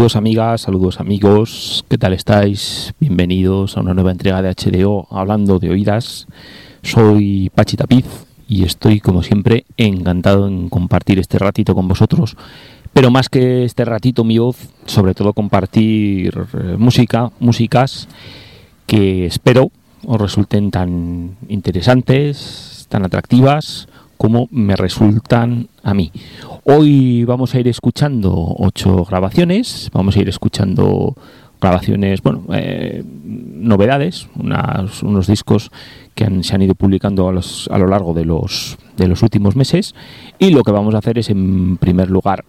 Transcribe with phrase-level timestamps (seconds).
[0.00, 2.94] Saludos amigas, saludos amigos, ¿qué tal estáis?
[3.00, 6.26] Bienvenidos a una nueva entrega de HDO hablando de oídas.
[6.82, 8.06] Soy Pachi Tapiz
[8.48, 12.38] y estoy como siempre encantado en compartir este ratito con vosotros.
[12.94, 18.08] Pero más que este ratito mi voz, sobre todo compartir eh, música, músicas
[18.86, 19.70] que espero
[20.06, 23.86] os resulten tan interesantes, tan atractivas
[24.16, 26.12] como me resultan a mí.
[26.64, 31.14] Hoy vamos a ir escuchando ocho grabaciones, vamos a ir escuchando
[31.60, 35.70] grabaciones, bueno, eh, novedades, unos discos
[36.14, 39.94] que se han ido publicando a, a, lo largo de los, de los últimos meses
[40.38, 42.44] y lo que vamos a hacer es en primer lugar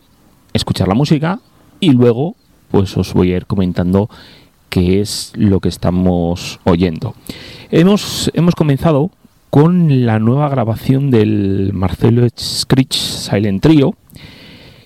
[0.53, 1.39] escuchar la música
[1.79, 2.35] y luego
[2.69, 4.09] pues os voy a ir comentando
[4.69, 7.13] qué es lo que estamos oyendo.
[7.69, 9.11] Hemos, hemos comenzado
[9.51, 13.95] con la nueva grabación del Marcelo Screech Silent Trio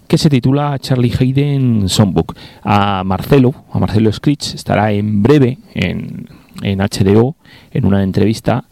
[0.07, 2.35] que se titula Charlie Hayden Songbook.
[2.63, 6.27] A Marcelo, a Marcelo Screech estará en breve en,
[6.63, 7.35] en HDO
[7.71, 8.65] en una entrevista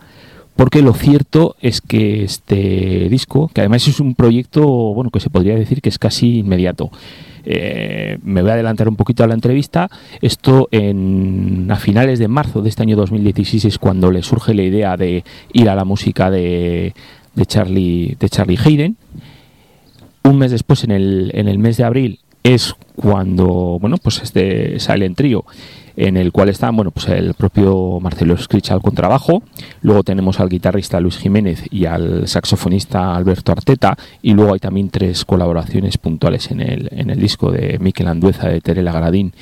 [0.56, 4.64] porque lo cierto es que este disco, que además es un proyecto,
[4.94, 6.92] bueno, que se podría decir que es casi inmediato,
[7.46, 9.90] eh, me voy a adelantar un poquito a la entrevista.
[10.22, 14.64] Esto en, a finales de marzo de este año 2016 es cuando le surge la
[14.64, 16.94] idea de ir a la música de,
[17.36, 18.98] de Charlie, de Charlie Hayden.
[20.24, 24.80] Un mes después, en el, en el mes de abril, es cuando bueno pues este
[24.80, 25.46] Silent Trio
[25.95, 29.44] en el cual está bueno pues el propio Marcelo Scritch al contrabajo
[29.81, 34.90] luego tenemos al guitarrista Luis Jiménez y al saxofonista Alberto Arteta y luego hay también
[34.90, 39.34] tres colaboraciones puntuales en el, en el disco de Miquel Andueza de Terela Gradín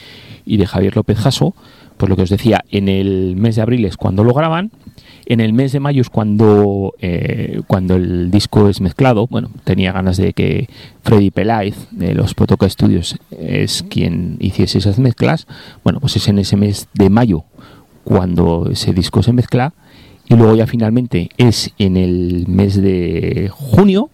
[0.46, 1.56] y de Javier López Jasso
[2.02, 4.72] pues lo que os decía en el mes de abril es cuando lo graban
[5.32, 9.28] en el mes de mayo es cuando, eh, cuando el disco es mezclado.
[9.28, 10.68] Bueno, tenía ganas de que
[11.04, 15.48] Freddy Peláez de los Potoca Studios es quien hiciese esas mezclas.
[15.86, 17.46] Bueno, pues es en ese mes de mayo
[18.04, 19.74] cuando ese disco se mezcla.
[20.28, 24.10] Y luego ya finalmente es en el mes de junio.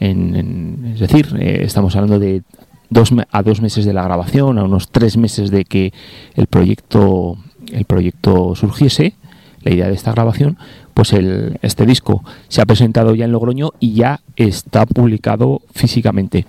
[0.00, 2.42] es decir, eh, estamos hablando de
[2.90, 5.92] dos, a dos meses de la grabación, a unos tres meses de que
[6.34, 7.36] el proyecto,
[7.72, 9.14] el proyecto surgiese
[9.62, 10.56] la idea de esta grabación,
[10.94, 16.46] pues el, este disco se ha presentado ya en Logroño y ya está publicado físicamente.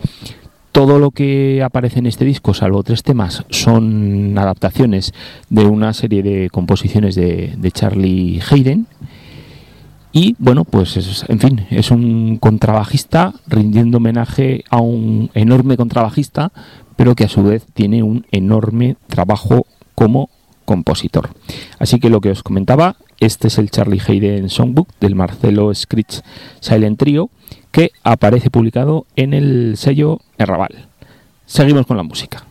[0.71, 5.13] Todo lo que aparece en este disco, salvo tres temas, son adaptaciones
[5.49, 8.85] de una serie de composiciones de, Charlie Hayden.
[10.11, 16.51] Y bueno, pues en fin, es un contrabajista rindiendo homenaje a un enorme contrabajista,
[16.95, 20.29] pero que a su vez tiene un enorme trabajo como
[20.65, 21.29] compositor.
[21.77, 26.21] Así que lo que os comentaba, este es el Charlie Hayden Songbook del Marcelo Scritch
[26.59, 27.29] Silent Trio
[27.71, 30.87] que aparece publicado en el sello Errabal.
[31.45, 32.43] Seguimos con la música.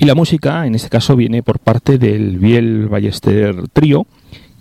[0.00, 4.06] Y la música, en este caso, viene por parte del Biel Ballester Trio,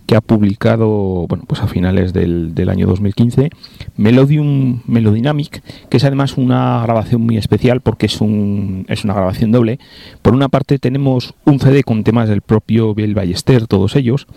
[0.06, 3.50] que ha publicado, bueno, pues a finales del, año 2015,
[3.96, 9.54] Melodium Melodynamic, que es además una grabación muy especial porque es, un, es una grabación
[9.54, 9.80] doble.
[10.22, 14.28] Por una parte tenemos un CD con temas del propio Biel Ballester, todos ellos,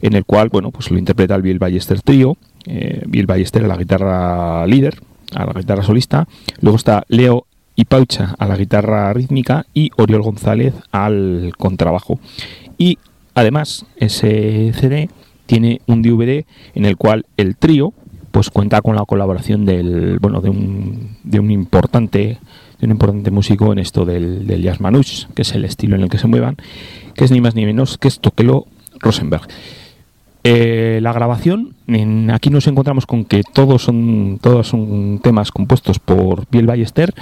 [0.00, 3.68] en el cual, bueno, pues lo interpreta el Biel Ballester Trio, eh, Biel Ballester a
[3.68, 5.02] la guitarra líder,
[5.34, 6.26] a la guitarra solista,
[6.62, 12.18] luego está Leo y Paucha a la guitarra rítmica y Oriol González al contrabajo.
[12.78, 12.98] Y
[13.34, 15.10] además ese CD
[15.44, 17.92] tiene un DVD en el cual el trío
[18.32, 22.38] pues cuenta con la colaboración del bueno de un, de un importante
[22.82, 26.10] un importante músico en esto del, del jazz manouche, que es el estilo en el
[26.10, 26.56] que se muevan,
[27.14, 28.66] que es ni más ni menos que es Tokelo
[29.00, 29.48] Rosenberg.
[30.44, 31.74] Eh, la grabación,
[32.32, 37.14] aquí nos encontramos con que todos son, todos son temas compuestos por Biel Ballester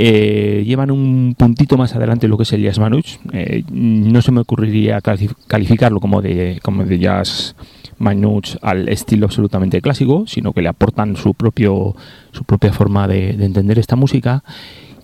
[0.00, 3.18] eh, llevan un puntito más adelante lo que es el jazz manouche.
[3.32, 7.56] Eh, no se me ocurriría calificarlo como de, como de jazz
[7.98, 11.96] manouche al estilo absolutamente clásico, sino que le aportan su, propio,
[12.30, 14.44] su propia forma de, entender esta música.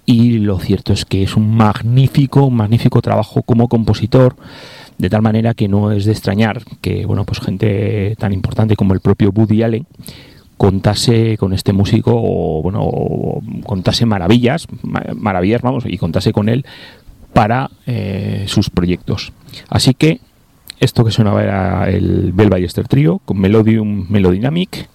[0.06, 4.36] Y lo cierto es que es un magnífico, magnífico trabajo como compositor
[4.98, 8.94] de tal manera que no es de extrañar que bueno pues gente tan importante como
[8.94, 9.86] el propio Woody Allen
[10.56, 12.88] contase con este músico o bueno
[13.64, 14.66] contase maravillas
[15.14, 16.64] maravillas vamos y contase con él
[17.32, 19.32] para eh, sus proyectos.
[19.68, 20.20] Así que
[20.78, 24.88] esto que sonaba era el Bell Ballester Trio con Melodium Melodynamic.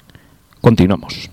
[0.61, 1.29] Continuamos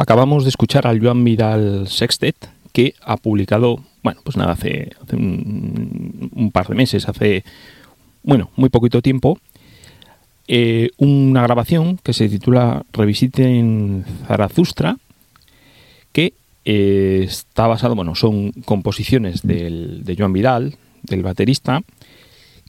[0.00, 6.50] Acabamos de escuchar al Joan Vidal Sextet, que ha publicado, bueno, pues nada, hace, un,
[6.54, 7.44] par de meses, hace,
[8.22, 9.38] bueno, muy poquito tiempo,
[10.48, 14.96] eh, una grabación que se titula Revisiten Zarazustra,
[16.12, 16.32] que
[16.64, 21.82] eh, está basado, bueno, son composiciones de Joan Vidal, del baterista,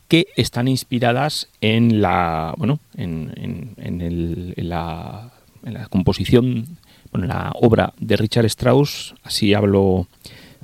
[0.10, 3.32] que están inspiradas en la, bueno, en,
[3.78, 5.32] en la,
[5.64, 6.78] en la composición
[7.12, 10.08] bueno, la obra de Richard Strauss, así hablo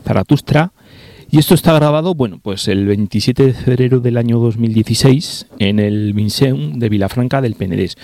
[0.03, 0.71] Zaratustra.
[1.29, 6.13] Y esto está grabado, bueno, pues el 27 de febrero del año 2016 en el
[6.13, 7.97] Vinceum de Vilafranca del Penedés.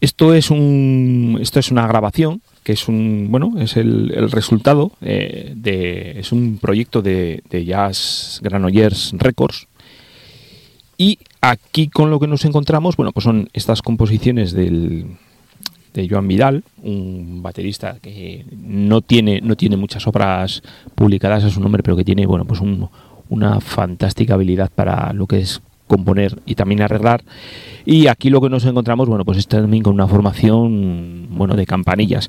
[0.00, 5.52] Esto es un, esto es una grabación que es un, bueno, es el, resultado eh,
[5.56, 9.66] de, es un proyecto de, de Jazz Granollers Records.
[10.98, 15.16] Y aquí con lo que nos encontramos, bueno, pues son estas composiciones del,
[15.92, 20.62] de Joan Vidal, un baterista que no tiene, no tiene muchas obras
[20.94, 22.60] publicadas a su nombre, pero que tiene bueno, pues
[23.28, 27.24] una fantástica habilidad para lo que es componer y también arreglar.
[27.84, 31.66] Y aquí lo que nos encontramos, bueno, pues está también con una formación, bueno, de
[31.66, 32.28] campanillas.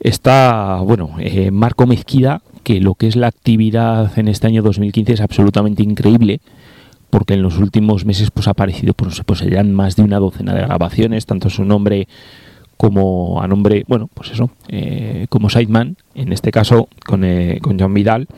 [0.00, 5.12] Está, bueno, eh, Marco Mezquida, que lo que es la actividad en este año 2015
[5.12, 6.40] es absolutamente increíble
[7.10, 10.52] porque en los últimos meses pues ha aparecido pues, pues serían más de una docena
[10.52, 12.08] de grabaciones, tanto su nombre
[12.76, 17.78] como a nombre, bueno, pues eso, eh, como sideman, en este caso con, eh, con
[17.78, 18.28] John Vidal.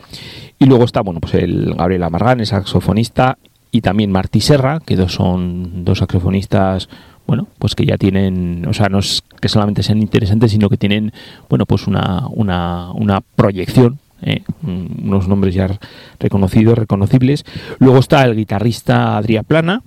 [0.59, 3.37] Y luego está, bueno, pues el Gabriel Amargán, el saxofonista,
[3.71, 6.89] y también Martí Serra, que dos son dos saxofonistas,
[7.25, 10.77] bueno, pues que ya tienen, o sea, no es que solamente sean interesantes, sino que
[10.77, 11.11] tienen,
[11.49, 15.69] bueno, pues una, una, una proyección eh, unos nombres ya
[16.19, 17.45] reconocidos, reconocibles.
[17.79, 19.83] Luego está el guitarrista Adrià Plana,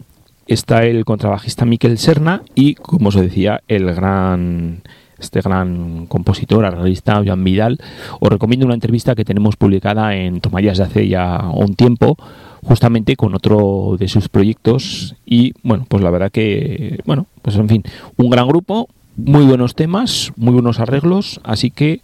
[0.54, 4.82] está el contrabajista Miquel Serna y, como os decía, el gran
[5.20, 7.78] este gran compositor, arreglista Joan Vidal.
[8.20, 12.16] Os recomiendo una entrevista que tenemos publicada en Tomallas de hace ya un tiempo,
[12.62, 15.14] justamente con otro de sus proyectos.
[15.26, 17.84] Y bueno, pues la verdad que, bueno, pues en fin,
[18.16, 22.00] un gran grupo, muy buenos temas, muy buenos arreglos, así que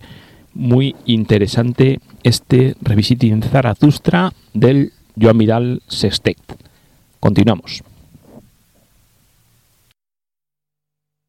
[0.55, 6.39] muy interesante este Revisiting Zaratustra del Joan Vidal Sextet.
[7.21, 7.83] Continuamos.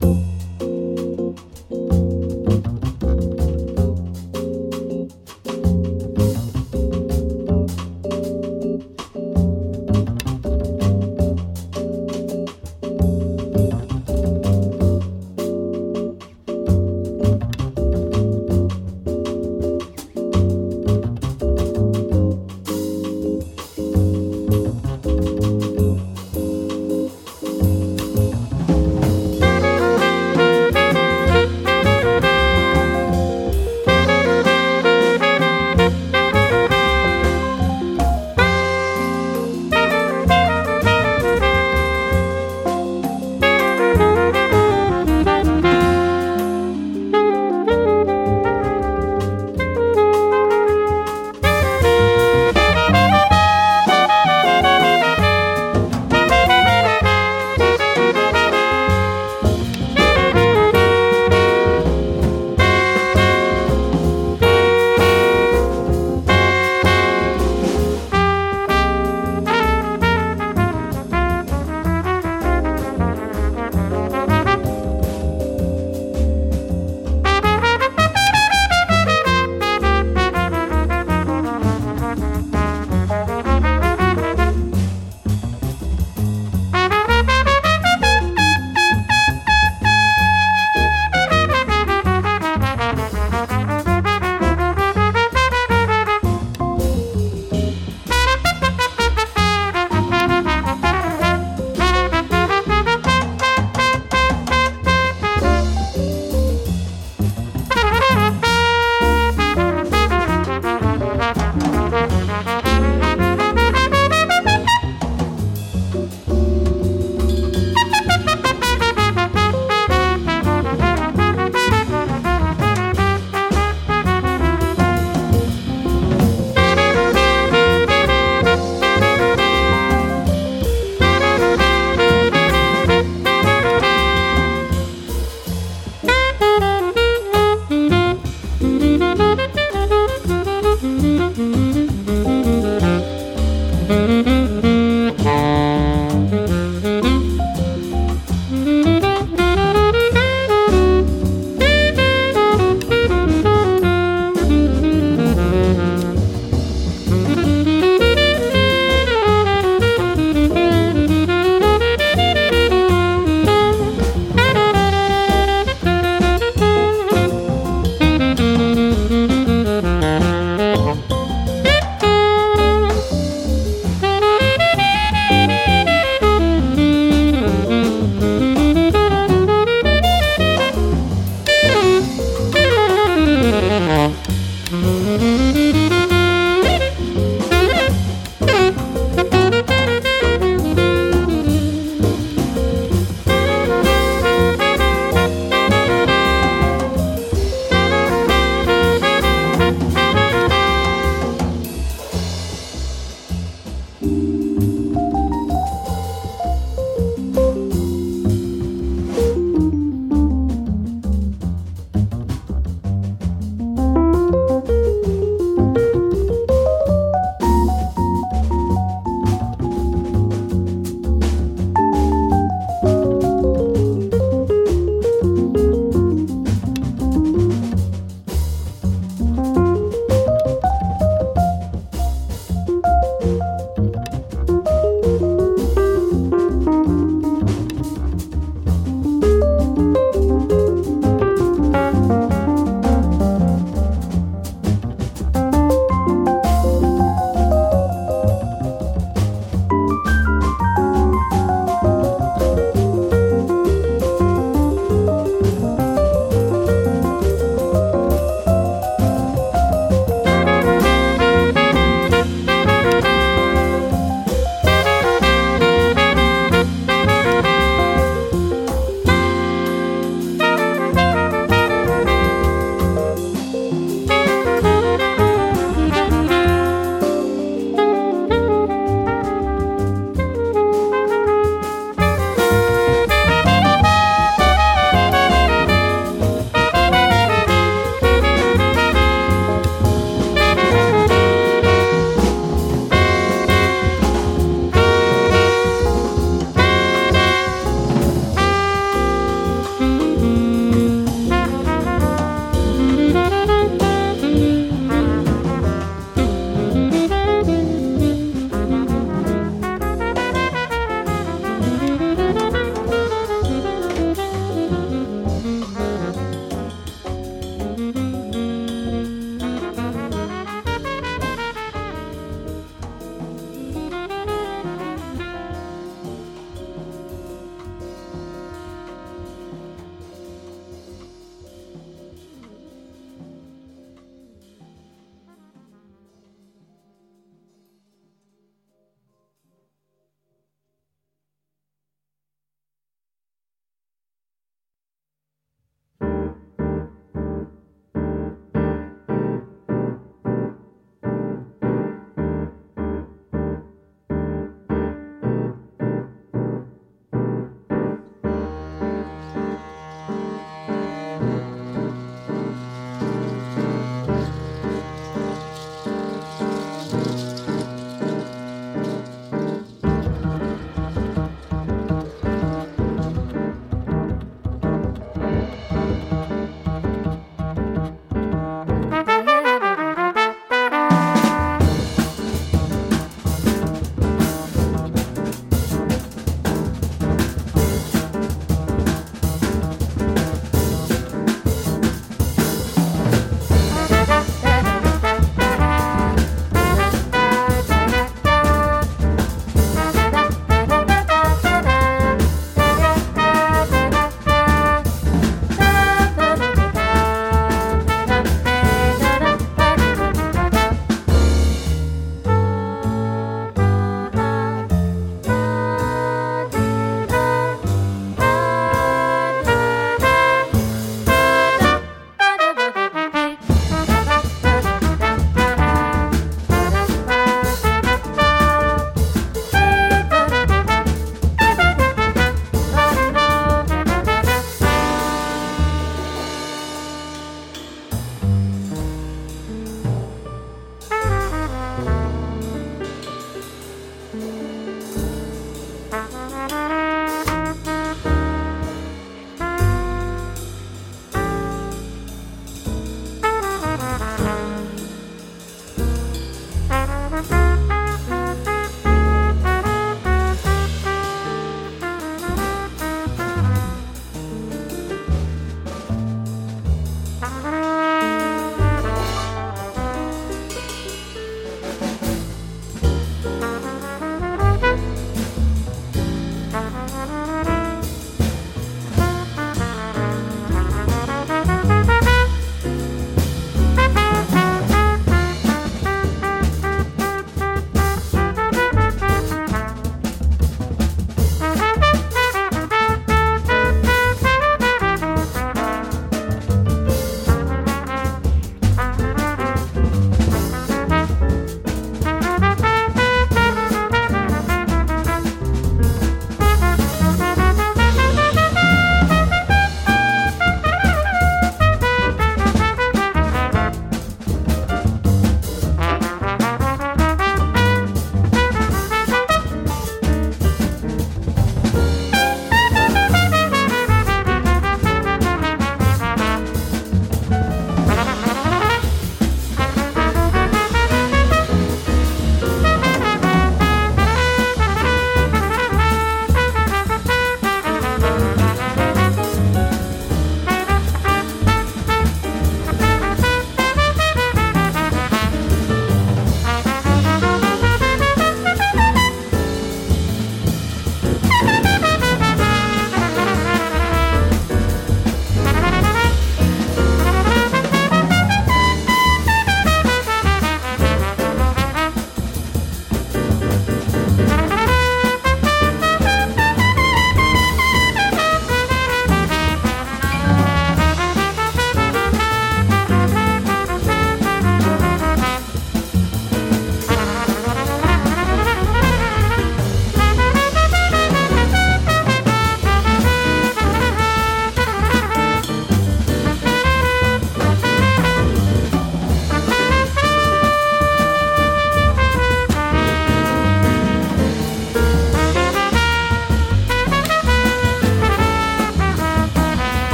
[0.00, 0.37] Thank you.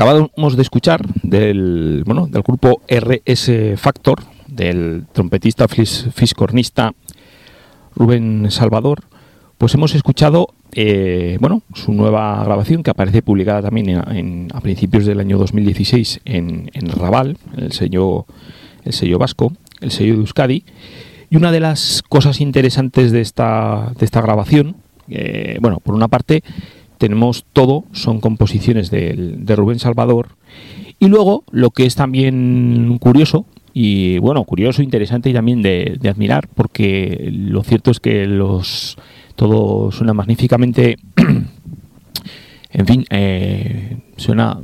[0.00, 6.94] Acabamos de escuchar del, bueno, del grupo RS Factor, del trompetista fiscornista
[7.94, 9.02] Rubén Salvador,
[9.58, 15.20] pues hemos escuchado eh, bueno, su nueva grabación que aparece publicada también a principios del
[15.20, 18.24] año 2016 en, en Raval, el sello,
[18.86, 20.64] el sello vasco, el sello de Euskadi.
[21.28, 24.76] Y una de las cosas interesantes de esta, de esta grabación,
[25.10, 26.42] eh, bueno, por una parte
[27.00, 30.28] tenemos todo, son composiciones de, de Rubén Salvador,
[31.00, 36.48] y luego lo que es también curioso, y bueno, curioso, interesante y también de, admirar,
[36.54, 38.98] porque lo cierto es que los
[39.34, 40.98] todo suena magníficamente,
[42.70, 44.58] en fin, eh, suena,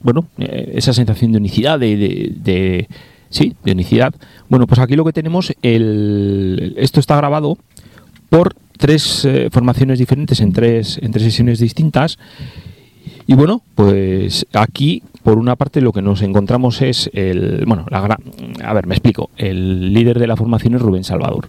[0.00, 2.88] bueno, eh, esa sensación de unicidad, de,
[3.30, 4.12] sí, de unicidad.
[4.48, 7.58] Bueno, pues aquí lo que tenemos, el, esto está grabado
[8.30, 12.18] por tres eh, formaciones diferentes en tres, en tres sesiones distintas.
[13.26, 18.16] Y bueno, pues aquí por una parte lo que nos encontramos es el, bueno, la
[18.64, 21.48] a ver, me explico, el líder de la formación es Rubén Salvador.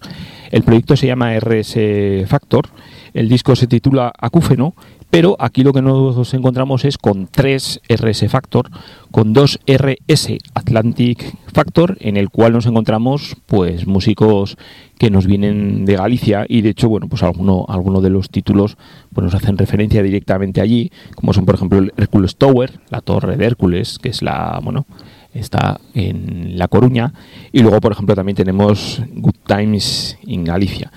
[0.50, 1.78] El proyecto se llama RS
[2.26, 2.70] Factor,
[3.14, 4.74] el disco se titula Acúfeno
[5.10, 8.70] pero aquí lo que nos encontramos es con tres RS Factor,
[9.12, 14.58] con dos RS Atlantic Factor, en el cual nos encontramos pues músicos
[14.98, 18.78] que nos vienen de Galicia y de hecho, bueno, pues alguno, algunos de los títulos
[19.14, 23.38] pues nos hacen referencia directamente allí, como son por ejemplo el Hércules Tower, la torre
[23.38, 24.86] de Hércules, que es la, bueno,
[25.34, 27.14] está en La Coruña,
[27.52, 30.92] y luego por ejemplo también tenemos Good Times en Galicia.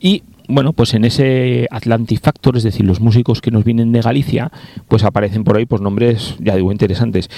[0.00, 4.00] Y bueno, pues en ese Atlantic Factor, es decir, los músicos que nos vienen de
[4.00, 4.50] Galicia,
[4.88, 7.28] pues aparecen por ahí pues nombres, ya digo, interesantes.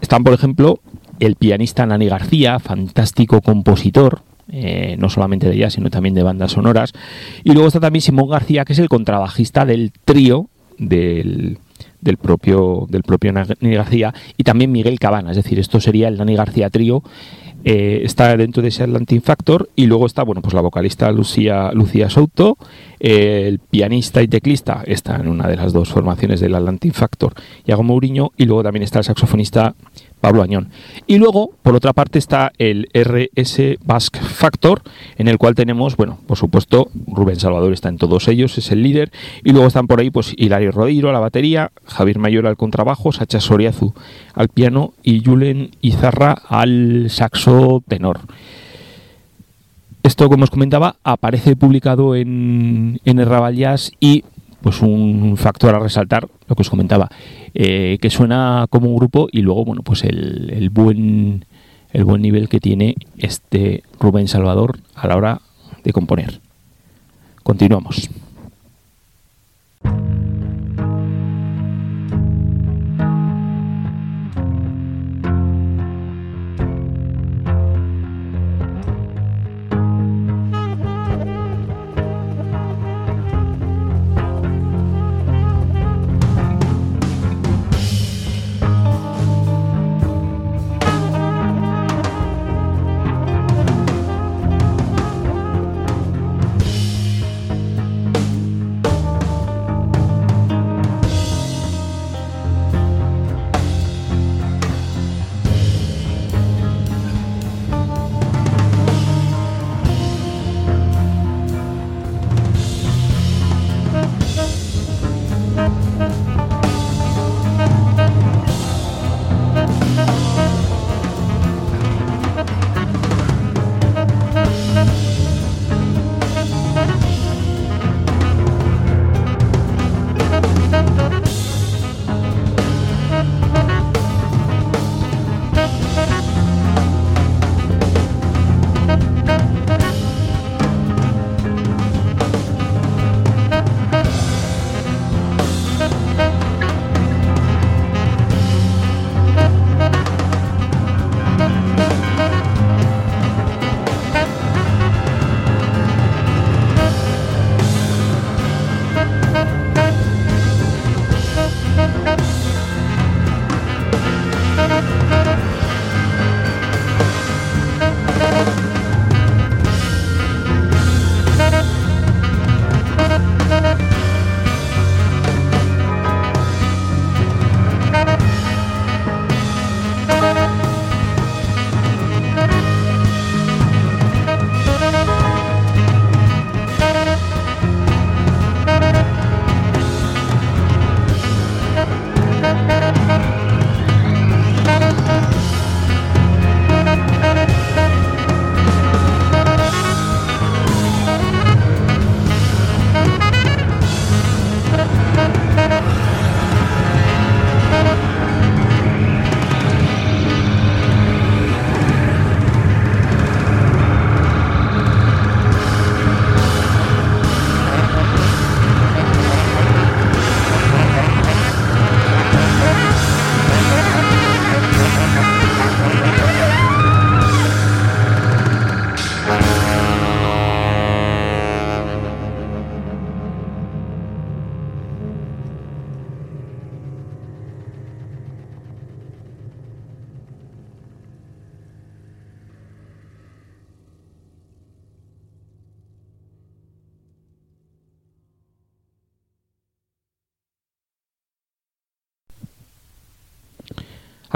[0.00, 0.80] Están, por ejemplo,
[1.18, 6.52] el pianista Nani García, fantástico compositor, eh, no solamente de ella, sino también de bandas
[6.52, 6.92] sonoras.
[7.44, 10.48] Y luego está también Simón García, que es el contrabajista del trío
[10.78, 11.58] del,
[12.00, 16.16] del propio del propio Nani García y también Miguel Cabana, es decir, esto sería el
[16.16, 17.02] Nani García trío
[17.64, 21.72] eh, está dentro de ese Atlantic Factor y luego está bueno pues la vocalista Lucía
[21.72, 22.56] Lucía Souto
[22.98, 27.34] el pianista y teclista está en una de las dos formaciones del Atlantic Factor
[27.66, 29.74] Iago Mourinho y luego también está el saxofonista
[30.20, 30.68] Pablo Añón.
[31.06, 34.82] Y luego, por otra parte, está el RS Basque Factor,
[35.16, 38.82] en el cual tenemos, bueno, por supuesto, Rubén Salvador está en todos ellos, es el
[38.82, 39.10] líder.
[39.44, 43.12] Y luego están por ahí, pues, Hilario Rodiro a la batería, Javier Mayor al contrabajo,
[43.12, 43.94] Sacha Soriazu
[44.34, 48.20] al piano y Julen Izarra al saxo tenor.
[50.02, 53.28] Esto, como os comentaba, aparece publicado en, en el
[54.00, 54.24] y
[54.62, 57.08] pues un factor a resaltar, lo que os comentaba,
[57.54, 61.44] eh, que suena como un grupo y luego, bueno, pues el, el, buen,
[61.92, 65.40] el buen nivel que tiene este Rubén Salvador a la hora
[65.82, 66.40] de componer.
[67.42, 68.10] Continuamos.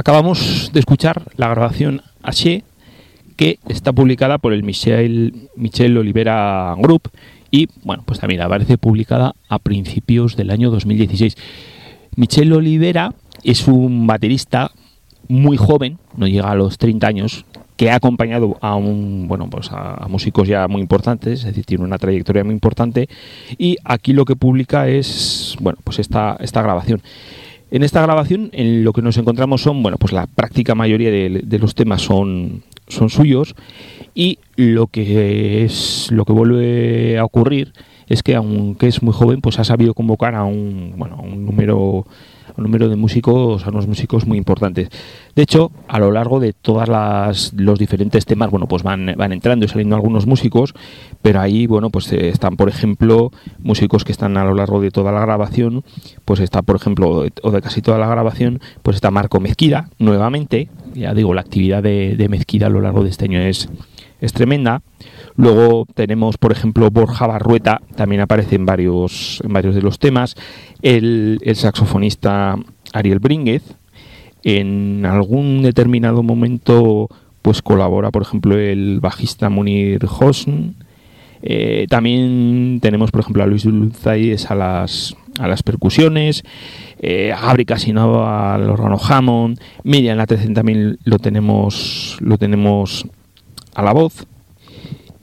[0.05, 2.63] Acabamos de escuchar la grabación H
[3.37, 5.49] que está publicada por el Michel,
[5.97, 7.09] Olivera Group
[7.51, 11.39] y bueno, pues también aparece publicada a principios del año 2016.
[12.17, 14.73] Michel Olivera es un baterista
[15.29, 17.47] muy joven, no llega a los 30 años,
[17.79, 21.83] que ha acompañado a un bueno pues a, músicos ya muy importantes, es decir, tiene
[21.83, 23.09] una trayectoria muy importante
[23.57, 27.01] y aquí lo que publica es bueno pues esta esta grabación.
[27.71, 31.59] En esta grabación en lo que nos encontramos son bueno pues la práctica mayoría de,
[31.59, 33.55] los temas son son suyos.
[34.15, 37.73] Y lo que es lo que vuelve a ocurrir
[38.07, 41.45] es que aunque es muy joven pues ha sabido convocar a un bueno a un
[41.45, 42.07] número
[42.57, 44.89] un número de músicos, a unos músicos muy importantes.
[45.35, 49.33] De hecho, a lo largo de todas las los diferentes temas, bueno, pues van, van
[49.33, 50.75] entrando y saliendo algunos músicos,
[51.23, 54.91] pero ahí, bueno, pues eh, están, por ejemplo, músicos que están a lo largo de
[54.91, 55.85] toda la grabación,
[56.25, 60.69] pues está, por ejemplo, o de casi toda la grabación, pues está Marco Mezquida, nuevamente,
[60.95, 63.69] ya digo, la actividad de, de Mezquida a lo largo de este año es,
[64.21, 64.83] es tremenda.
[65.37, 70.37] Luego tenemos, por ejemplo, Borja Barrueta, también aparece en varios, en varios de los temas.
[70.83, 72.57] El, saxofonista
[72.93, 73.63] Ariel Brínguez.
[74.45, 77.09] En algún determinado momento,
[77.43, 80.77] pues colabora, por ejemplo, el bajista Munir Hosn.
[81.43, 86.45] Eh, también tenemos, por ejemplo, a Luis Dulzaides a las, a las percusiones,
[87.01, 93.07] eh, a Gabri Casinova al órgano Hammond, Miriam Latrecen también lo tenemos, lo tenemos
[93.75, 94.27] a la voz.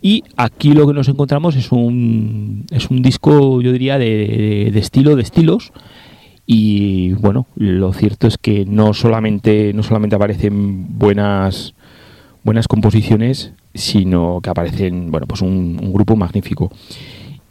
[0.02, 5.16] Y aquí lo que nos encontramos es un, es un disco, yo diría, de, estilo,
[5.16, 5.72] de estilos.
[6.48, 11.76] Y bueno, lo cierto es que no solamente, no solamente aparecen buenas,
[12.44, 16.72] buenas composiciones, sino que aparecen, bueno, pues un, grupo magnífico.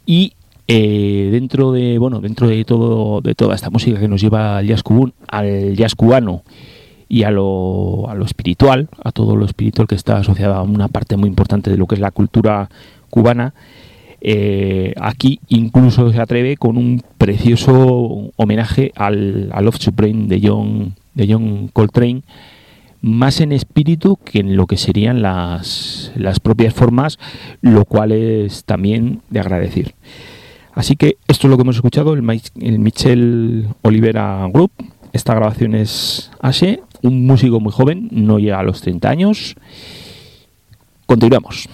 [0.05, 0.33] Y
[0.67, 4.67] eh, dentro de, bueno, dentro de todo, de toda esta música que nos lleva al
[4.67, 6.43] jazz cubano, al jazz cubano
[7.11, 10.87] y a lo, a lo espiritual, a todo lo espiritual que está asociado a una
[10.87, 12.69] parte muy importante de lo que es la cultura
[13.09, 13.53] cubana.
[14.21, 20.95] Eh, aquí incluso se atreve con un precioso homenaje al, al Love Supreme de John,
[21.13, 22.21] de John Coltrane,
[23.01, 27.19] más en espíritu que en lo que serían las, las propias formas,
[27.59, 29.95] lo cual es también de agradecer.
[30.73, 34.71] Así que esto es lo que hemos escuchado, el, el Michel Olivera Group.
[35.11, 39.55] Esta grabación es así un músico muy joven, no llega a los 30 años.
[41.05, 41.67] Continuamos.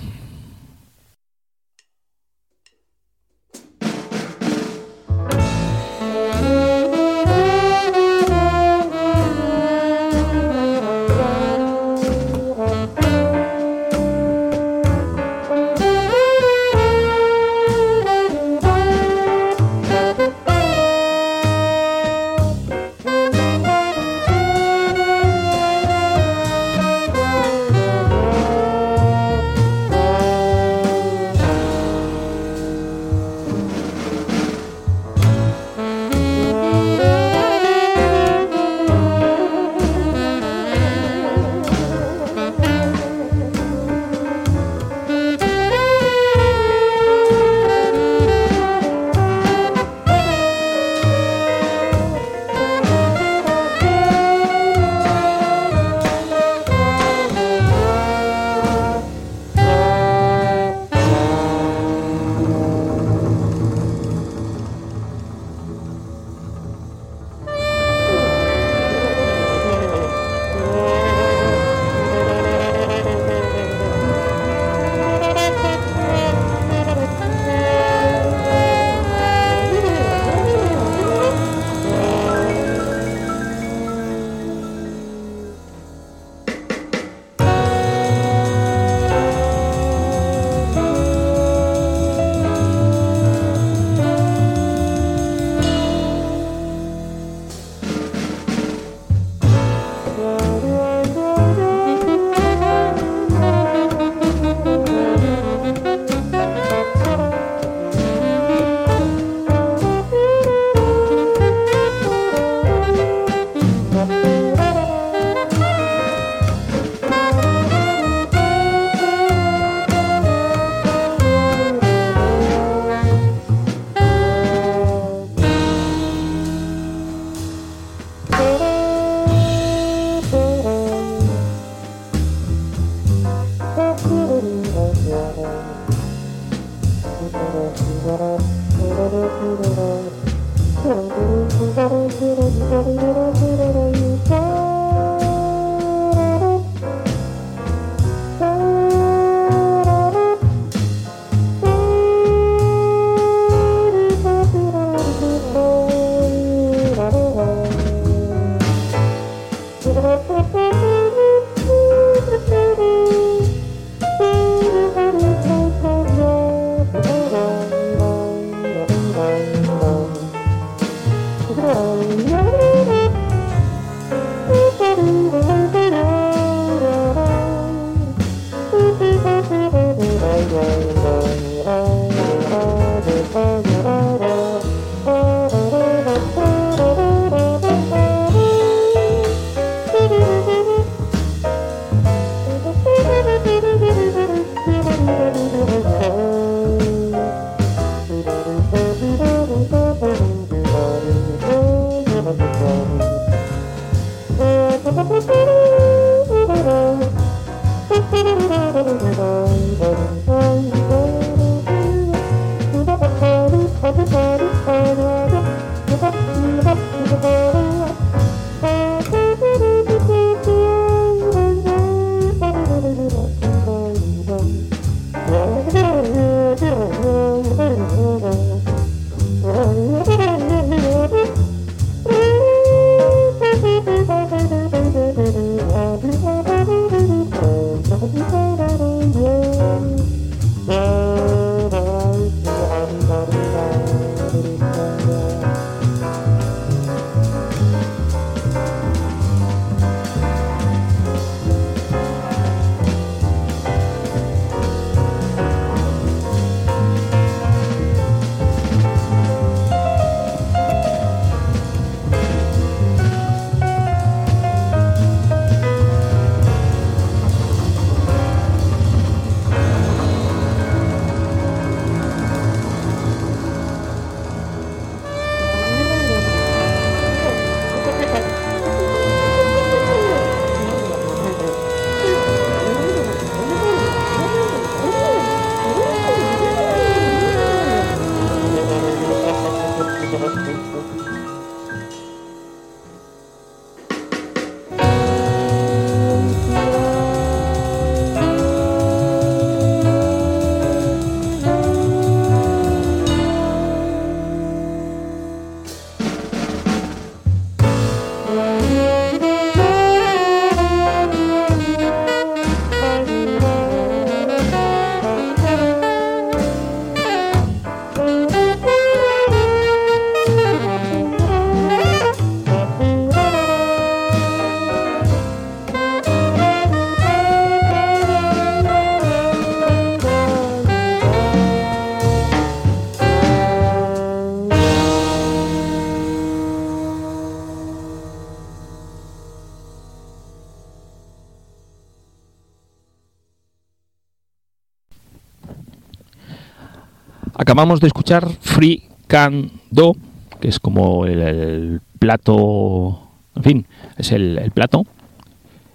[347.57, 349.95] Acabamos de escuchar Free Can Do,
[350.39, 353.01] que es como el, plato,
[353.35, 353.65] en fin,
[353.97, 354.85] es el, plato,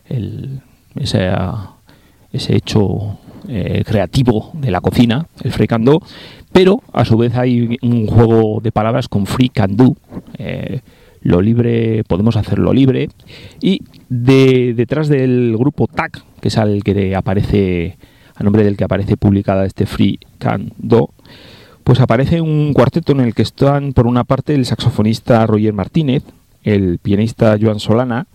[0.04, 0.60] el,
[0.94, 1.32] ese,
[2.32, 3.18] ese hecho
[3.48, 6.00] eh, creativo de la cocina, el Free Can Do,
[6.52, 9.96] pero a su vez hay un juego de palabras con Free Can Do.
[10.38, 10.82] Eh,
[11.22, 13.08] lo libre, podemos hacerlo libre.
[13.60, 17.98] Y de, detrás del grupo TAC, que es al que aparece,
[18.36, 21.10] a nombre del que aparece publicada este Free Can Do,
[21.84, 26.22] pues aparece un cuarteto en el que están, por una parte, el saxofonista Roger Martínez,
[26.62, 28.26] el pianista Joan Solana,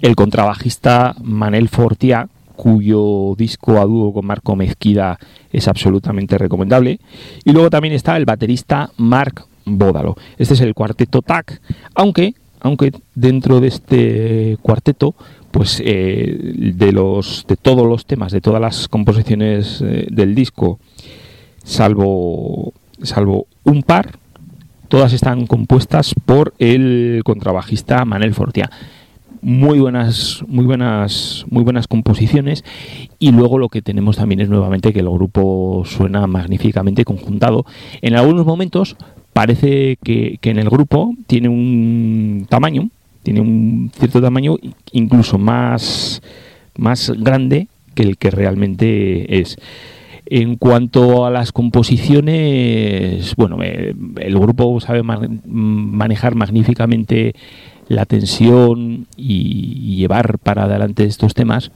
[0.00, 5.18] el contrabajista Manel Fortia, cuyo disco a dúo con Marco Mezquida
[5.52, 6.98] es absolutamente recomendable,
[7.44, 10.16] y luego también está el baterista Marc Bódalo.
[10.38, 11.60] Este es el cuarteto TAC,
[11.94, 15.14] aunque, aunque dentro de este cuarteto,
[15.50, 16.36] pues eh,
[16.74, 20.78] de, los, de todos los temas, de todas las composiciones eh, del disco,
[21.62, 22.72] salvo,
[23.02, 24.18] salvo un par,
[24.88, 28.70] todas están compuestas por el contrabajista Manel Fortia
[29.40, 32.64] muy buenas muy buenas muy buenas composiciones.
[33.18, 37.64] Y luego lo que tenemos también es nuevamente que el grupo suena magníficamente conjuntado.
[38.02, 38.96] En algunos momentos
[39.32, 42.90] parece que, en el grupo tiene un tamaño,
[43.22, 44.56] tiene un cierto tamaño
[44.92, 46.22] incluso más,
[46.76, 49.56] más grande que el que realmente es.
[50.30, 57.34] En cuanto a las composiciones, bueno, el grupo sabe manejar magníficamente
[57.88, 61.72] la tensión y llevar para adelante estos temas,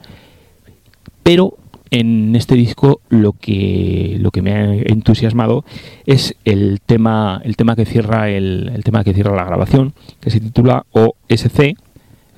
[1.23, 1.57] pero
[1.93, 5.65] en este disco lo que lo que me ha entusiasmado
[6.07, 10.41] es el tema el tema que cierra el, tema que cierra la grabación que se
[10.41, 11.77] titula OSC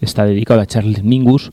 [0.00, 1.52] está dedicado a Charles Mingus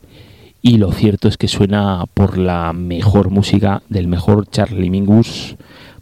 [0.62, 5.56] y lo cierto es que suena por la mejor música del mejor Charlie Mingus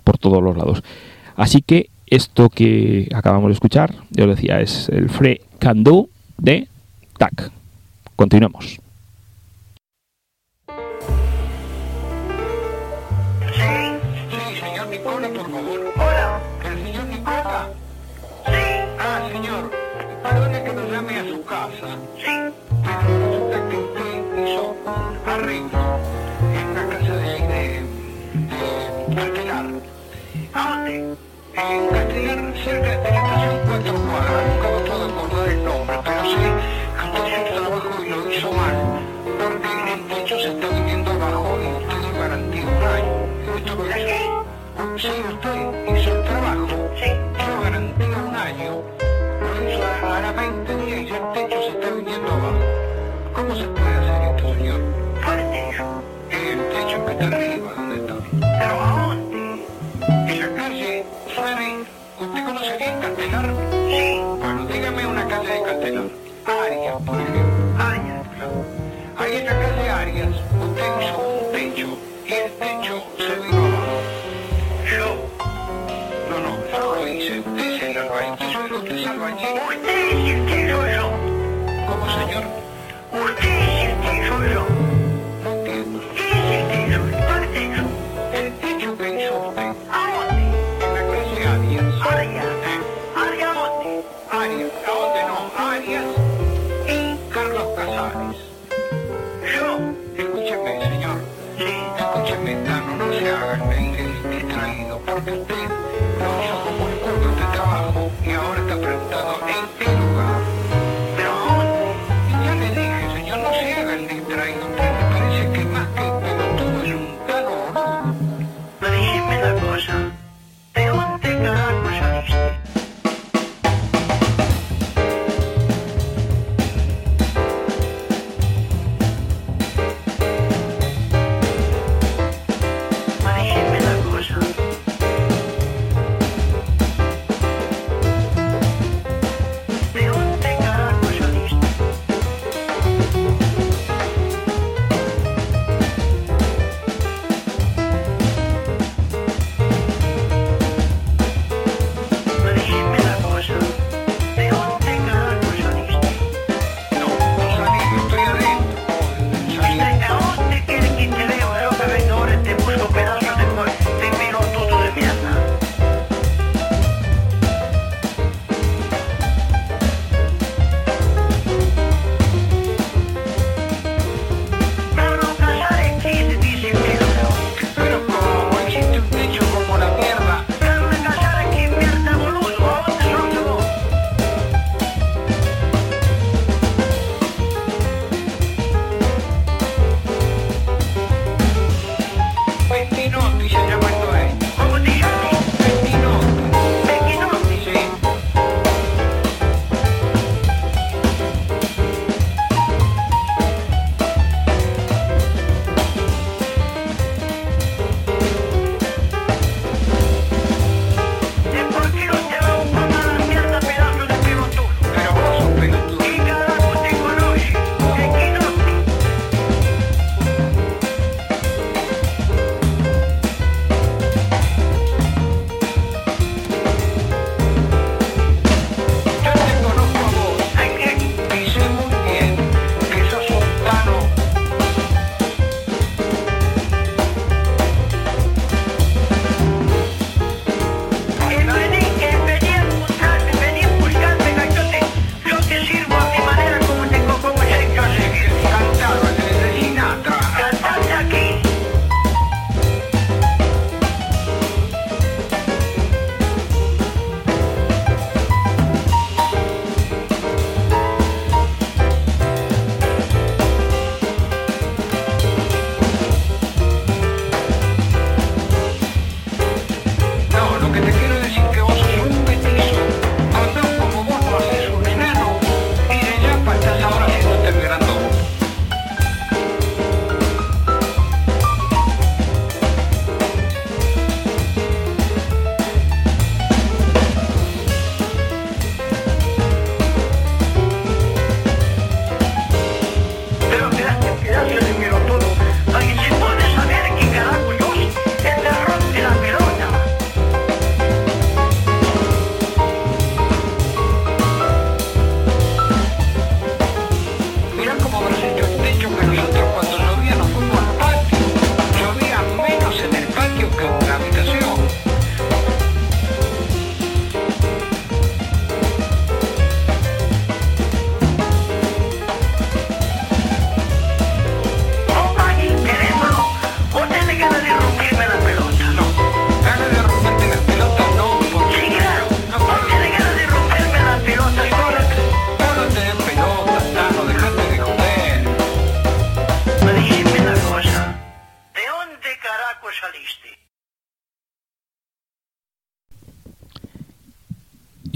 [0.03, 0.84] por todos los lados.
[1.36, 6.68] Así que esto que acabamos de escuchar yo decía es el Free Can Do de
[7.18, 7.51] TAC
[8.16, 8.80] continuamos
[31.60, 36.24] En Castellar, cerca de la estación Cuatro Cuadras, nunca me puedo acordar el nombre, pero
[36.24, 36.38] sí
[37.28, 38.78] hizo trabajo y lo hizo mal,
[39.38, 43.14] porque el techo se está viniendo abajo y usted dio garantía un año.
[43.57, 44.18] ¿Esto lo hizo?
[44.97, 45.57] Sí, usted
[45.95, 48.72] hizo el trabajo, dio garantía un año,
[49.41, 52.64] lo hizo a la 20 días y el techo se está viniendo abajo.
[53.34, 54.82] ¿Cómo se puede hacer esto, señor?
[55.26, 55.86] ¿Cuál techo?
[56.32, 58.16] El techo que está arriba, ¿dónde está?
[58.60, 59.09] ¿Pero
[62.19, 63.45] ¿usted conoce bien Castelar?
[63.89, 64.21] Sí.
[64.39, 66.05] Bueno, dígame una calle de Castelar.
[66.45, 67.83] Arias, por ejemplo.
[67.83, 68.27] Arias.
[69.17, 70.29] Ahí en la calle Arias,
[70.61, 71.28] usted hizo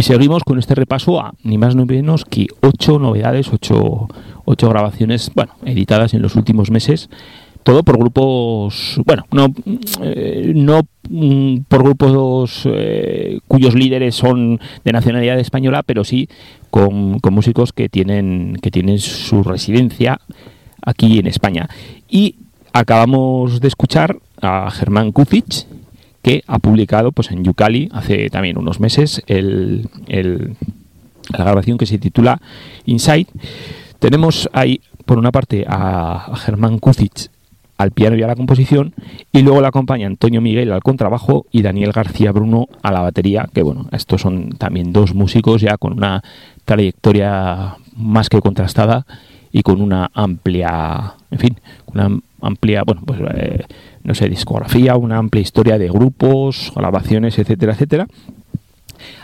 [0.03, 4.09] Y seguimos con este repaso a ni más ni menos que ocho novedades, ocho,
[4.43, 7.09] ocho grabaciones, bueno, editadas en los últimos meses
[7.63, 9.47] todo por grupos, bueno, no,
[10.01, 16.27] eh, no mm, por grupos eh, cuyos líderes son de nacionalidad española, pero sí
[16.69, 20.19] con, con, músicos que tienen, que tienen su residencia
[20.85, 21.69] aquí en España.
[22.09, 22.35] Y
[22.73, 25.65] acabamos de escuchar a Germán Kucic,
[26.23, 31.99] que ha publicado pues, en Yucali hace también unos meses el, la grabación que se
[31.99, 32.41] titula
[32.85, 33.27] Inside.
[33.99, 37.29] Tenemos ahí, por una parte, a Germán Kucic
[37.77, 38.93] al piano y a la composición,
[39.31, 43.49] y luego le acompaña Antonio Miguel al contrabajo y Daniel García Bruno a la batería,
[43.53, 46.23] que bueno, estos son también dos músicos ya con una
[46.65, 49.05] trayectoria más que contrastada
[49.51, 52.09] y con una amplia, en fin, una
[52.41, 53.65] amplia, bueno, pues eh,
[54.03, 58.07] no sé, discografía, una amplia historia de grupos, grabaciones, etcétera, etcétera.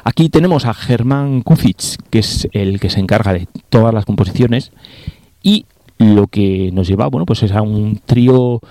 [0.04, 4.72] Aquí tenemos a Germán Kufic, que es el que se encarga de todas las composiciones,
[5.44, 5.66] y
[5.98, 8.62] lo que nos lleva, bueno, pues es a un trío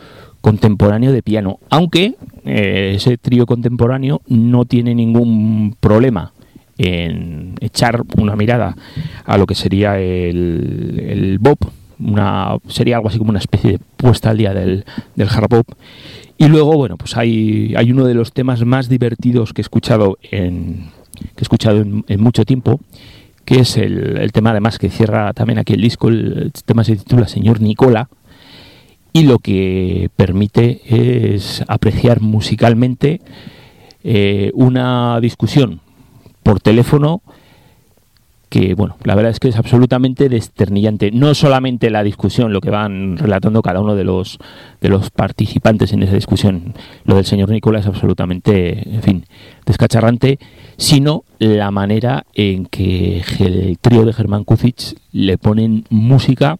[0.40, 6.32] contemporáneo de piano, aunque eh, ese trío contemporáneo no tiene ningún problema
[6.78, 8.76] en echar una mirada
[9.24, 11.58] a lo que sería el, el bop,
[12.00, 14.84] una, sería algo así como una especie de puesta al día del,
[15.14, 15.66] del hard bop.
[16.36, 20.18] Y luego, bueno, pues hay, hay uno de los temas más divertidos que he escuchado
[20.22, 22.80] en, que he escuchado en mucho tiempo,
[23.44, 27.26] que es el, tema además que cierra también aquí el disco, el, tema se titula
[27.28, 28.08] Señor Nicola,
[29.12, 33.20] y lo que permite es apreciar musicalmente
[34.04, 35.80] eh, una discusión
[36.42, 37.22] por teléfono
[38.48, 41.10] que bueno, la verdad es que es absolutamente desternillante.
[41.10, 44.38] No solamente la discusión, lo que van relatando cada uno de los
[44.80, 46.74] de los participantes en esa discusión,
[47.04, 49.24] lo del señor Nicola es absolutamente, en fin,
[49.66, 50.38] descacharrante,
[50.76, 56.58] sino la manera en que el trío de Germán Kucic le ponen música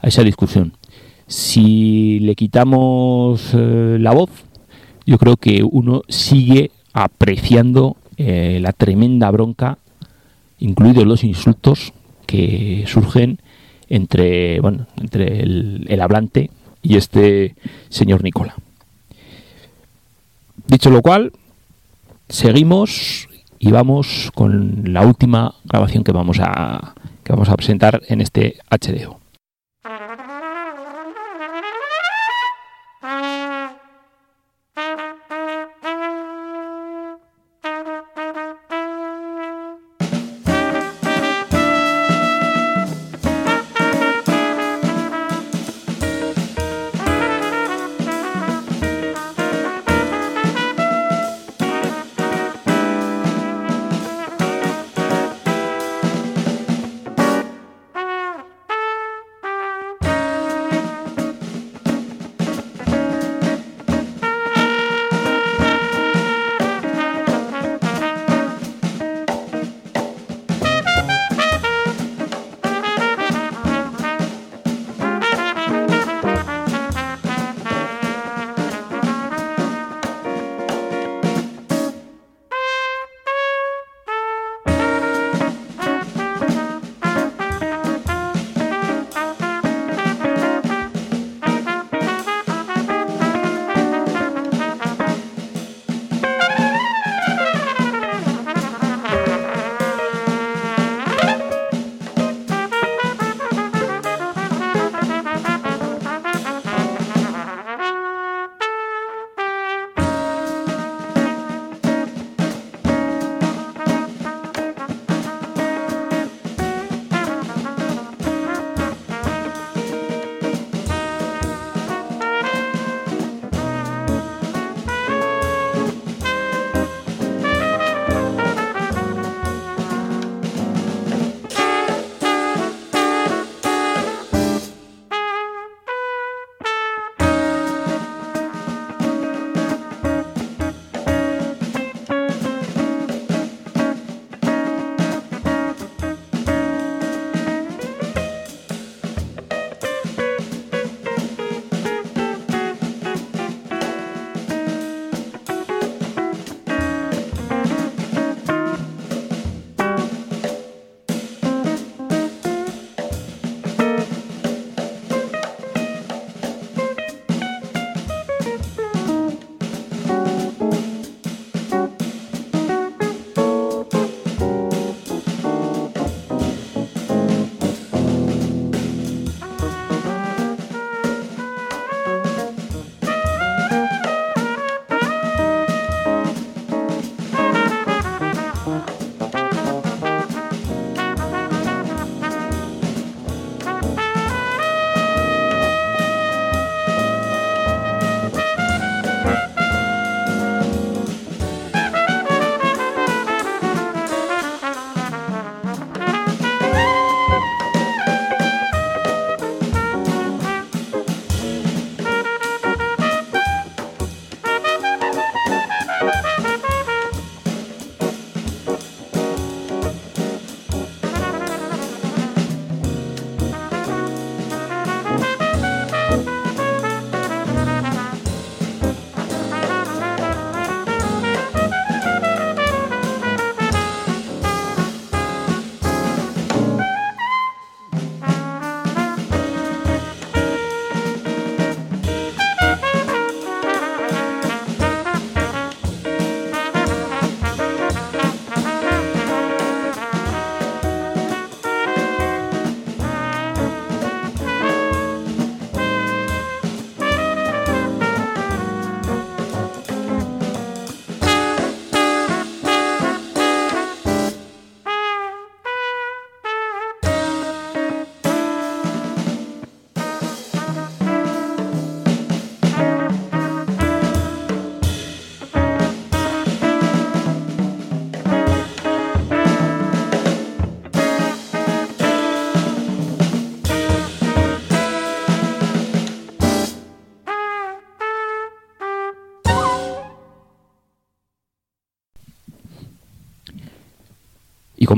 [0.00, 0.74] a esa discusión.
[1.26, 4.30] Si le quitamos eh, la voz,
[5.06, 9.78] yo creo que uno sigue apreciando eh, la tremenda bronca
[10.62, 11.92] incluidos los insultos
[12.26, 13.38] que surgen
[13.88, 16.50] entre, bueno, entre el, hablante
[16.82, 17.56] y este
[17.88, 18.54] señor Nicola.
[20.66, 21.32] Dicho lo cual,
[22.28, 26.94] seguimos y vamos con la última grabación que vamos a,
[27.24, 29.21] que vamos a presentar en este HDO.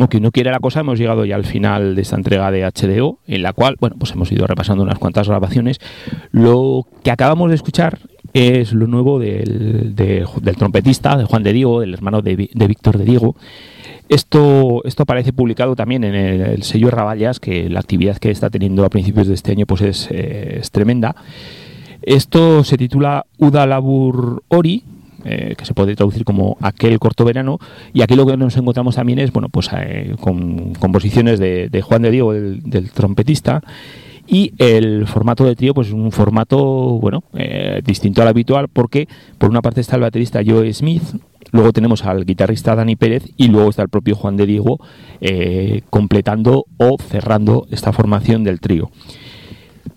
[0.05, 2.63] Como que no quiere la cosa, hemos llegado ya al final de esta entrega de
[2.71, 5.79] HDO, en la cual, bueno, pues hemos ido repasando unas cuantas grabaciones.
[6.31, 8.01] Lo que acabamos de escuchar
[8.35, 12.67] es lo nuevo del, de- del trompetista, de Juan de Diego, del hermano de, de
[12.67, 13.35] Víctor de Diego.
[14.11, 18.51] Esto, esto aparece publicado también en el, el sello Raballas, que la actividad que está
[18.51, 21.17] teniendo a principios de este año pues es, eh, es tremenda.
[22.03, 23.81] Esto se titula Uda
[24.49, 24.83] Ori,
[25.25, 27.59] eh, que se puede traducir como aquel corto verano,
[27.93, 32.03] y aquí lo que nos encontramos también es, bueno, pues eh, con composiciones de, Juan
[32.03, 33.63] de Diego, del, trompetista,
[34.27, 36.59] y el formato de trío, pues es un formato,
[36.99, 39.09] bueno, eh, distinto al habitual, porque
[39.39, 41.03] por una parte está el baterista Joe Smith,
[41.53, 44.79] luego tenemos al guitarrista Dani Pérez y luego está el propio Juan de Diego
[45.89, 48.91] completando o cerrando esta formación del trío.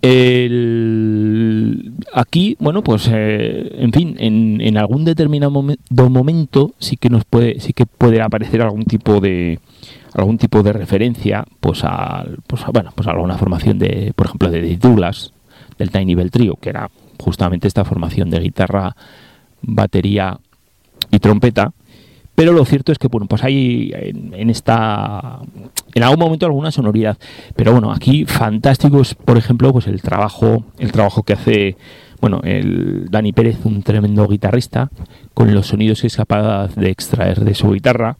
[0.00, 6.96] El- aquí, bueno, pues eh, en fin, en, en algún determinado momen- do- momento sí
[6.96, 9.58] que nos puede, sí que puede aparecer algún tipo de
[10.14, 14.26] algún tipo de referencia, pues a, pues a- bueno, pues a alguna formación de, por
[14.26, 15.32] ejemplo, de Douglas,
[15.78, 18.96] del Tiny Bell Trio, que era justamente esta formación de guitarra,
[19.62, 20.38] batería
[21.10, 21.72] y trompeta.
[22.38, 25.40] Pero lo cierto es que bueno, pues hay en, esta
[25.92, 27.18] en algún momento alguna sonoridad.
[27.56, 31.76] Pero bueno, aquí fantástico es, por ejemplo, pues el trabajo, el trabajo que hace
[32.20, 34.88] bueno, el Dani Pérez, un tremendo guitarrista,
[35.34, 38.16] con los sonidos que es capaz de extraer de su guitarra.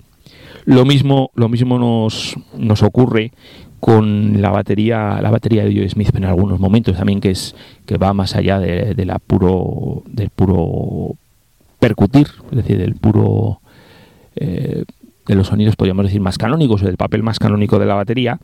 [0.64, 3.30] Lo mismo, lo mismo nos, nos ocurre
[3.78, 7.54] con la batería, la batería de Joe Smith en algunos momentos también, que es
[7.86, 11.14] que va más allá de, de la puro, del puro
[11.78, 13.60] percutir, es decir, del puro
[14.41, 14.84] eh,
[15.26, 18.39] de los sonidos, podríamos decir, más canónicos, o del papel más canónico de la batería.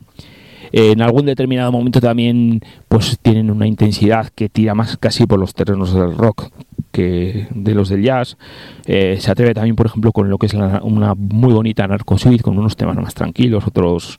[0.71, 5.39] Eh, en algún determinado momento también pues tienen una intensidad que tira más casi por
[5.39, 6.49] los terrenos del rock
[6.91, 8.37] que de los del jazz.
[8.85, 12.17] Eh, se atreve también, por ejemplo, con lo que es la- una muy bonita narco
[12.17, 14.17] suite, con unos temas más tranquilos, otros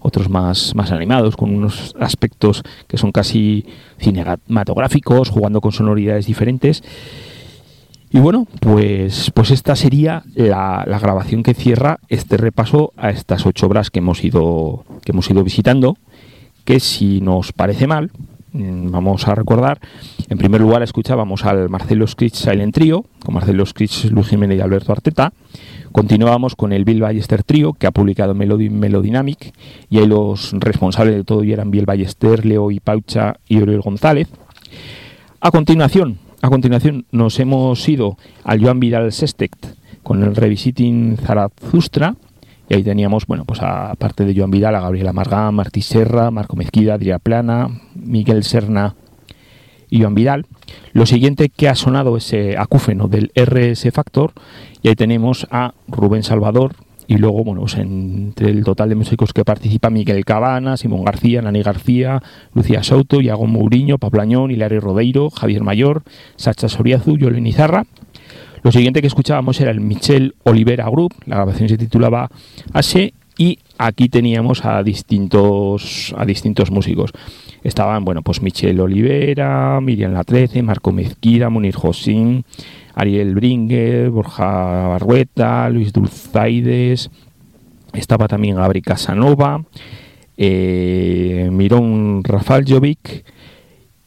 [0.00, 3.66] otros más, más animados, con unos aspectos que son casi
[3.98, 6.82] cinematográficos, jugando con sonoridades diferentes.
[8.12, 13.66] Y bueno, pues, pues esta sería la, grabación que cierra este repaso a estas ocho
[13.66, 15.96] obras que hemos ido, que hemos ido visitando,
[16.64, 18.10] que si nos parece mal,
[18.52, 19.78] mm, vamos a recordar,
[20.28, 24.60] en primer lugar escuchábamos al Marcelo Scritch Silent Trio, con Marcelo Scritch, Luis Jiménez y
[24.60, 25.32] Alberto Arteta,
[25.92, 29.54] continuábamos con el Bill Ballester Trio, que ha publicado Melody Melodynamic,
[29.88, 34.28] y ahí los responsables de todo eran Bill Ballester, Leo y Paucha y Oriol González.
[35.40, 39.66] A continuación, a continuación nos hemos ido al Joan Vidal Sestect
[40.02, 42.16] con el Revisiting Zarathustra
[42.68, 46.56] y ahí teníamos, bueno, pues aparte de Joan Vidal, a Gabriela Margán, Martí Serra, Marco
[46.56, 48.94] Mezquida, Adrià Plana, Miguel Serna
[49.90, 50.46] y Joan Vidal.
[50.92, 54.32] Lo siguiente que ha sonado es eh, acúfeno del RS Factor
[54.82, 56.76] y ahí tenemos a Rubén Salvador
[57.10, 61.42] y luego, bueno, pues entre el total de músicos que participa Miguel Cabana, Simón García,
[61.42, 62.22] Nani García,
[62.54, 66.04] Lucía Souto, Iago Mourinho, Pablo Añón, Hilario Rodeiro, Javier Mayor,
[66.36, 67.84] Sacha Soriazu, Yolín Izarra.
[68.62, 72.30] Lo siguiente que escuchábamos era el Michel Olivera Group, la grabación se titulaba
[72.72, 77.10] Ase y aquí teníamos a distintos a distintos músicos.
[77.64, 82.44] Estaban, bueno, pues Michel Olivera, Miriam La 13, Marco Mezquida, Munir Josín,
[82.94, 87.10] Ariel Bringer, Borja Barrueta, Luis Dulzaides,
[87.94, 89.64] estaba también Gabri Casanova,
[90.36, 93.24] eh, Mirón Rafaljovic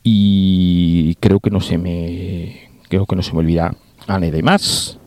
[0.03, 3.73] y creo que no se me creo que no se me olvida
[4.05, 4.99] a nadie más.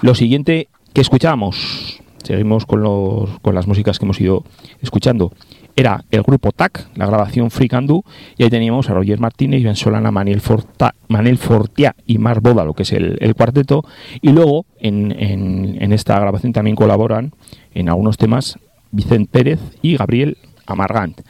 [0.00, 4.44] Lo siguiente que escuchamos, seguimos con, los, con las músicas que hemos ido
[4.82, 5.32] escuchando,
[5.74, 8.04] era el grupo TAC, la grabación Freak Do,
[8.36, 12.64] y ahí teníamos a Roger Martínez, Iván Solana, Manel, Forta, Manel Fortia y Mar Boda,
[12.64, 13.84] lo que es el, cuarteto,
[14.20, 17.32] y luego en, en- esta grabación también colaboran
[17.74, 18.58] en algunos temas
[18.90, 21.20] Vicente Pérez y Gabriel Amargant.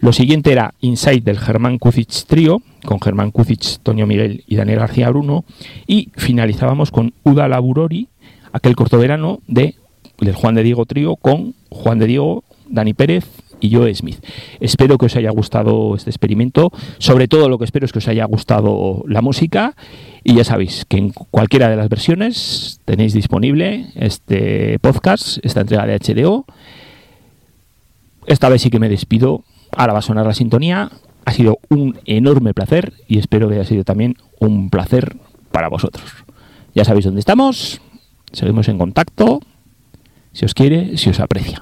[0.00, 4.78] Lo siguiente era Inside del Germán Kucic Trío, con Germán Kucic, Toño Miguel y Daniel
[4.78, 5.44] García Bruno,
[5.86, 8.08] y finalizábamos con Uda Laburori,
[8.52, 9.74] aquel corto verano de,
[10.20, 13.24] del Juan de Diego Trío, con Juan de Diego, Dani Pérez
[13.60, 14.24] y Joe Smith.
[14.60, 16.72] Espero que os haya gustado este experimento.
[16.98, 19.74] Sobre todo lo que espero es que os haya gustado la música.
[20.24, 25.86] Y ya sabéis que en cualquiera de las versiones tenéis disponible este podcast, esta entrega
[25.86, 26.44] de HDO.
[28.26, 29.44] Esta vez sí que me despido.
[29.72, 30.90] Ahora va a sonar la sintonía.
[31.24, 35.16] Ha sido un enorme placer y espero que haya sido también un placer
[35.50, 36.04] para vosotros.
[36.74, 37.80] Ya sabéis dónde estamos.
[38.32, 39.40] Seguimos en contacto.
[40.38, 41.58] Si os quiere, si os aprecia.